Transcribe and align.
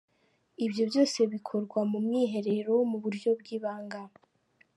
Ibyo 0.65 0.83
byose 0.89 1.19
bikorwa 1.33 1.79
mu 1.91 1.97
mwiherero, 2.05 2.73
mu 2.89 2.97
buryo 3.03 3.29
bw‘ibanga. 3.39 4.01